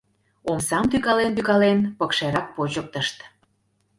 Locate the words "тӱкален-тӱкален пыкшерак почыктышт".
0.91-3.17